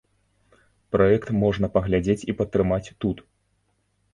Праект 0.95 1.27
можна 1.43 1.69
паглядзець 1.75 2.27
і 2.33 2.35
падтрымаць 2.41 2.93
тут. 3.07 3.17